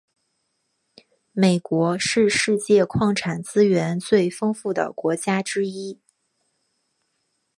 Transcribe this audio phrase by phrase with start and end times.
[1.31, 6.01] 美国是世界矿产资源最丰富的国家之一。